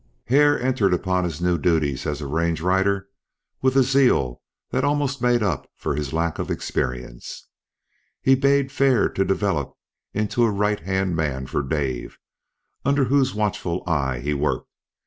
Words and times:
Hare 0.25 0.59
entered 0.59 0.95
upon 0.95 1.25
his 1.25 1.41
new 1.41 1.59
duties 1.59 2.07
as 2.07 2.21
a 2.21 2.25
range 2.25 2.59
rider 2.59 3.07
with 3.61 3.75
a 3.75 3.83
zeal 3.83 4.41
that 4.71 4.83
almost 4.83 5.21
made 5.21 5.43
up 5.43 5.69
for 5.75 5.93
his 5.95 6.11
lack 6.11 6.39
of 6.39 6.49
experience; 6.49 7.49
he 8.19 8.33
bade 8.33 8.71
fair 8.71 9.07
to 9.09 9.23
develop 9.23 9.77
into 10.11 10.41
a 10.43 10.49
right 10.49 10.79
hand 10.79 11.15
man 11.15 11.45
for 11.45 11.61
Dave, 11.61 12.17
under 12.83 13.03
whose 13.03 13.35
watchful 13.35 13.83
eye 13.85 14.21
he 14.21 14.33
worked. 14.33 14.67